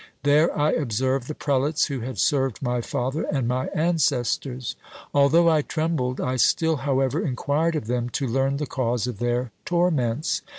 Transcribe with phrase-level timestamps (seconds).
[0.23, 4.75] There I observed the prelates who had served my father and my ancestors.
[5.13, 9.51] Although I trembled, I still, however, inquired of them to learn the cause of their
[9.63, 10.41] torments.